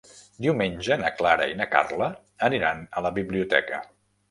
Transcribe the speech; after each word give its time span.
Diumenge 0.45 0.97
na 1.01 1.11
Clara 1.19 1.47
i 1.51 1.59
na 1.61 1.69
Carla 1.75 2.09
aniran 2.51 2.83
a 3.03 3.07
la 3.09 3.15
biblioteca. 3.21 3.87